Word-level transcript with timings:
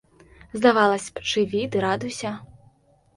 Здавалася 0.59 1.11
б, 1.19 1.23
жыві 1.31 1.61
ды 1.75 1.83
радуйся. 1.85 2.31